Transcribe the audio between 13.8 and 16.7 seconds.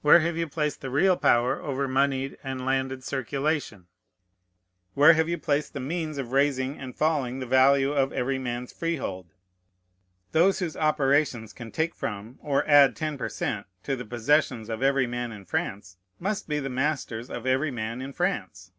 to the possessions of every man in France must be the